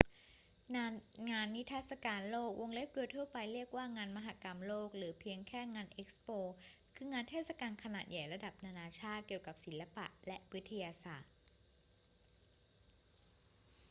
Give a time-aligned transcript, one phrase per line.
[0.75, 6.29] งานนิทรรศการโลก โดยทั่วไปเรียกว่า งานมหกรรมโลก หรือเพียงแค่งาน เอ็กซ์โป
[6.95, 11.33] คืองานเทศกาลขนาดใหญ่ระดับนานาชาติเกี่ยวกับศิลปะและวิทยาศาสตร์